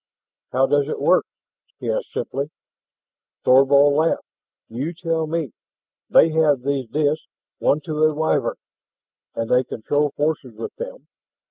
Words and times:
"How 0.51 0.65
does 0.65 0.87
it 0.89 0.99
work?" 0.99 1.27
he 1.77 1.91
asked 1.91 2.11
simply. 2.11 2.49
Thorvald 3.43 3.93
laughed. 3.93 4.23
"You 4.67 4.95
tell 4.95 5.27
me. 5.27 5.51
They 6.09 6.29
have 6.29 6.63
these 6.63 6.87
disks, 6.89 7.27
one 7.59 7.81
to 7.81 7.95
a 8.05 8.11
Wyvern, 8.11 8.55
and 9.35 9.47
they 9.47 9.63
control 9.63 10.09
forces 10.17 10.55
with 10.55 10.73
them. 10.77 11.05